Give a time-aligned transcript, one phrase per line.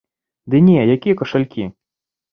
[0.53, 1.69] Ды не, якія кашалькі.